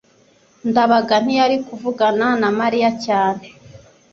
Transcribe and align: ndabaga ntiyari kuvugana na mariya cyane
ndabaga 0.69 1.15
ntiyari 1.23 1.57
kuvugana 1.67 2.27
na 2.41 2.49
mariya 2.59 2.89
cyane 3.05 3.45